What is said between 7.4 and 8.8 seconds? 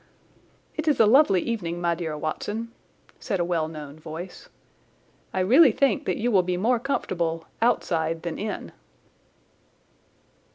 outside than in."